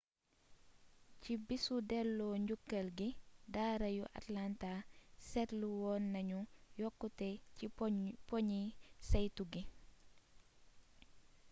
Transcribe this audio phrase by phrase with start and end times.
[1.21, 3.09] ci bisu delloo njukkal gi
[3.53, 4.71] daara yu atlanta
[5.27, 6.39] seetlu woon nañu
[6.81, 7.65] yokkute ci
[8.29, 8.61] poñi
[9.09, 9.61] saytu gi